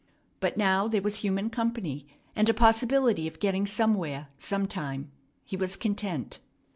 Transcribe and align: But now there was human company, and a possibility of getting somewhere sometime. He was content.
But 0.39 0.57
now 0.57 0.87
there 0.87 1.03
was 1.03 1.17
human 1.17 1.51
company, 1.51 2.07
and 2.35 2.49
a 2.49 2.55
possibility 2.55 3.27
of 3.27 3.37
getting 3.39 3.67
somewhere 3.67 4.29
sometime. 4.35 5.11
He 5.45 5.55
was 5.55 5.75
content. 5.77 6.39